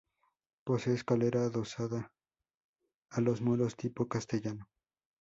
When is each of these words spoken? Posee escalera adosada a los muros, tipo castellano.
Posee 0.63 0.95
escalera 0.95 1.41
adosada 1.43 2.11
a 3.11 3.21
los 3.21 3.39
muros, 3.39 3.75
tipo 3.75 4.07
castellano. 4.07 4.67